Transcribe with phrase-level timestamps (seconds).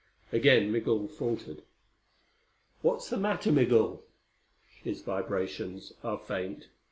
[0.31, 1.61] Again Migul faltered.
[2.81, 4.03] "What's the matter, Migul?"
[4.83, 6.69] "His vibrations are faint.